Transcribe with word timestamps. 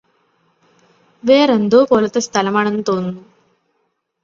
വേറെന്തോപോലത്തെ 1.23 2.19
സ്ഥലമാണെന്ന് 2.19 2.83
തോന്നുന്നു 2.89 3.23